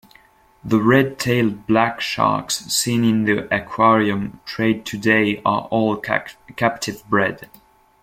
The 0.65 0.81
red-tailed 0.81 1.67
black 1.67 2.01
sharks 2.01 2.65
seen 2.73 3.03
in 3.05 3.25
the 3.25 3.47
aquarium 3.55 4.39
trade 4.45 4.83
today 4.83 5.39
are 5.45 5.67
all 5.69 5.95
captive 5.95 7.03
bred. 7.07 7.47